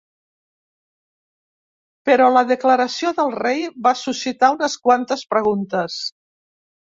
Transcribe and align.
Però 2.09 2.29
la 2.37 2.43
declaració 2.51 3.11
del 3.19 3.29
rei 3.43 3.61
va 3.89 3.93
suscitar 4.01 4.51
unes 4.57 4.79
quantes 4.87 5.25
preguntes. 5.35 5.99